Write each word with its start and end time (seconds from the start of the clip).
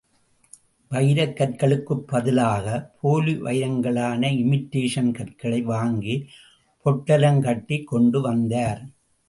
வைரக் 0.91 1.35
கற்களுக்குப் 1.35 2.07
பதிலாக 2.07 2.91
போலிவைரங்களான 3.03 4.31
இமிடேஷன் 4.33 5.11
கற்களை 5.11 5.61
வாங்கி, 5.61 6.25
பொட்டலங் 6.85 7.41
கட்டிக் 7.41 7.87
கொண்டு 7.87 8.21
வந்தார். 8.21 8.81